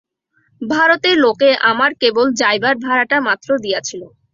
[0.61, 4.01] ভারতের লোকে আমার কেবল যাইবার ভাড়াটা মাত্র দিয়াছিল।